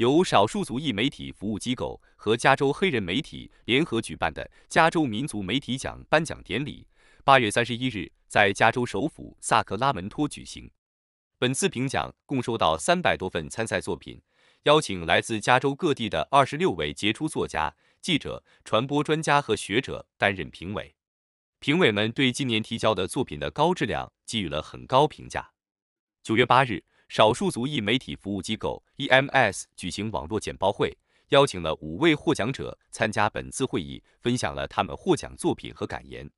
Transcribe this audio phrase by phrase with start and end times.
[0.00, 6.88] 由少数族裔媒体服务机构和加州黑人媒体联合举办的加州民族媒体奖颁奖典礼，
[7.22, 10.70] 八月三十一日在加州首府萨克拉门托举行。
[11.38, 14.18] 本次评奖共收到三百多份参赛作品，
[14.62, 20.94] 邀请来自加州各地的二十六位杰出作家、记者、传播专家和学者担任评委。
[21.58, 25.50] 评委们对今年提交的作品的高质量给予了很高评价。
[26.22, 30.96] 九月八日，少数族裔媒体服务机构 EMS 举行网络简报会，
[31.30, 36.30] 邀请了五位获奖者参加本次会议，分享了他们获奖作品和感言。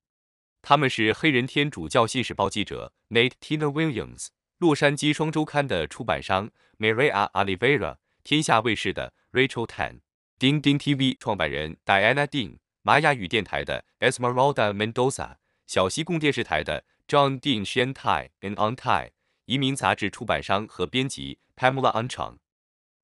[0.63, 10.01] 他们是黑人天主教信使报记者 Nate Tina Williams、洛杉矶双周刊的出版商 Maria Oliveira、天下卫视的 Rachel Tan、
[10.39, 12.61] 钉钉 TV 创办人 Diana Ding，。
[12.81, 19.11] 玛雅语电台的 Esmeralda Mendoza，小西贡电视台的 John Dean Shantai and Antai
[19.47, 22.37] 移民杂志出版商和编辑 Pamela Anchang。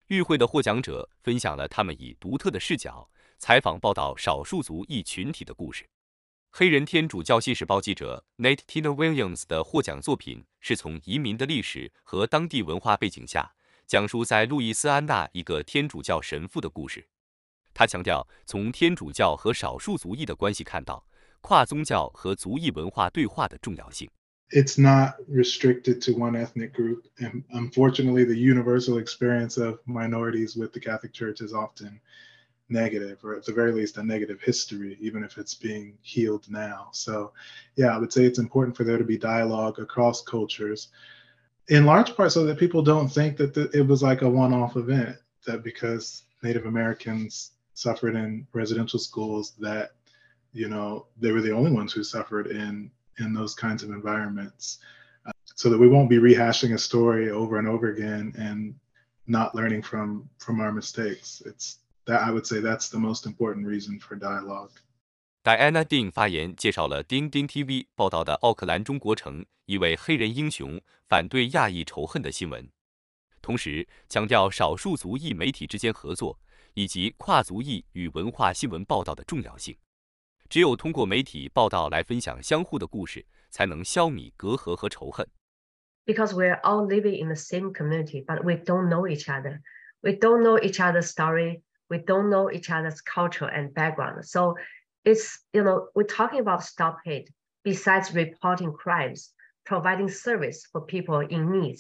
[0.07, 5.89] 与会的获奖者分享了他们以独特的视角采访报道少数族裔群体的故事。
[6.51, 13.53] 黑人天主教信使报记者 Nate Tina Williams 的获奖作品是从移民的历史和当地文化背景下，
[13.87, 17.07] 讲述在路易斯安那一个天主教神父的故事。
[17.75, 21.07] 他强调，从天主教和少数族裔的关系看到
[21.43, 24.11] 跨宗教和族裔文化对话的重要性。
[24.51, 30.81] It's not restricted to one ethnic group, and unfortunately, the universal experience of minorities with the
[30.81, 32.01] Catholic Church is often
[32.71, 36.89] negative, or at the very least, a negative history, even if it's being healed now.
[36.93, 37.33] So,
[37.77, 40.89] yeah, I would say it's important for there to be dialogue across cultures,
[41.69, 44.77] in large part so that people don't think that it was like a one off
[44.77, 49.93] event, that because Native Americans suffered in residential schools that
[50.53, 54.79] you know they were the only ones who suffered in in those kinds of environments
[55.27, 58.75] uh, so that we won't be rehashing a story over and over again and
[59.27, 63.67] not learning from from our mistakes it's that i would say that's the most important
[63.67, 64.71] reason for dialogue
[65.45, 70.79] Diana Dean 发言介绍了钉钉 TV 报道的奥克兰中国城一位黑人英雄
[71.09, 72.69] 反对亚裔仇恨的新闻，
[73.41, 76.39] 同时强调少数族裔媒体之间合作
[76.75, 79.75] 以及跨族裔与文化新闻报道的重要性。
[80.50, 85.28] 只有通过媒体报道来分享相互的故事，才能消弭隔阂和仇恨。
[86.06, 89.62] Because we're all living in the same community, but we don't know each other.
[90.02, 91.62] We don't know each other's story.
[91.88, 94.26] We don't know each other's culture and background.
[94.26, 94.56] So
[95.04, 97.32] it's, you know, we're talking about stop hate.
[97.64, 99.32] Besides reporting crimes,
[99.66, 101.80] providing service for people in need,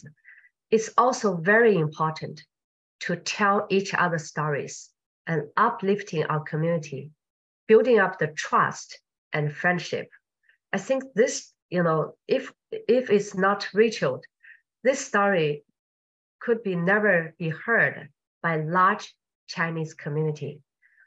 [0.72, 2.44] it's also very important
[3.02, 4.90] to tell each other stories
[5.28, 7.12] and uplifting our community,
[7.68, 9.00] building up the trust
[9.32, 10.10] and friendship.
[10.72, 14.26] I think this, you know, if if it's not ritualed,
[14.84, 15.64] this story
[16.40, 18.10] could be never be heard
[18.42, 19.14] by large
[19.48, 20.62] Chinese community.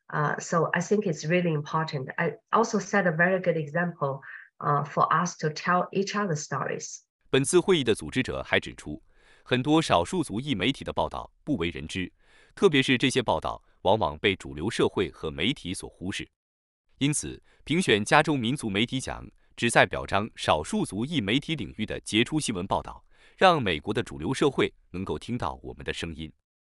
[0.09, 2.09] Uh, so I think it's really important.
[2.17, 4.21] I also set a very good example
[4.61, 7.03] uh, for us to tell each other stories.
[7.29, 9.03] 本次会议的组织者还指出，
[9.43, 12.13] 很多少数族裔媒体的报道不为人知，
[12.55, 16.29] 特别是这些报道往往被主流社会和媒体所忽视。
[17.02, 23.04] 因此，评选加州民族媒体奖旨在表彰少数族裔媒体领域的杰出新闻报道，
[23.36, 26.32] 让美国的主流社会能够听到我们的声音。